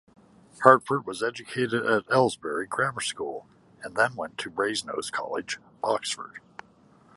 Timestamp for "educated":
1.21-1.85